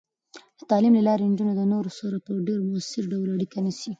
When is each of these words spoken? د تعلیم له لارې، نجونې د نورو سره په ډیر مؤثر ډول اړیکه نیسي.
د 0.59 0.61
تعلیم 0.69 0.93
له 0.97 1.03
لارې، 1.07 1.23
نجونې 1.31 1.53
د 1.57 1.61
نورو 1.71 1.89
سره 1.99 2.15
په 2.25 2.31
ډیر 2.47 2.59
مؤثر 2.69 3.03
ډول 3.11 3.27
اړیکه 3.35 3.57
نیسي. 3.65 3.89